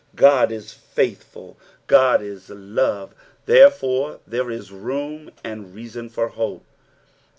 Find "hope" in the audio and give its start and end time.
6.29-6.65